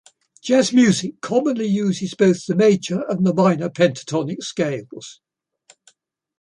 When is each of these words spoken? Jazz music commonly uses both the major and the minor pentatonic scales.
Jazz 0.41 0.73
music 0.73 1.21
commonly 1.21 1.67
uses 1.67 2.15
both 2.15 2.47
the 2.47 2.55
major 2.55 3.03
and 3.07 3.23
the 3.23 3.35
minor 3.35 3.69
pentatonic 3.69 4.41
scales. 4.41 5.21